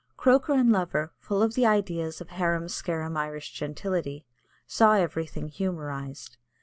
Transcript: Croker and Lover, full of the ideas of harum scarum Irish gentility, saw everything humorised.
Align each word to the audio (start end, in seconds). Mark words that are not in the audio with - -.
Croker 0.17 0.53
and 0.53 0.71
Lover, 0.71 1.13
full 1.19 1.43
of 1.43 1.53
the 1.53 1.67
ideas 1.67 2.21
of 2.21 2.29
harum 2.29 2.67
scarum 2.69 3.15
Irish 3.17 3.51
gentility, 3.51 4.25
saw 4.65 4.93
everything 4.93 5.47
humorised. 5.47 6.37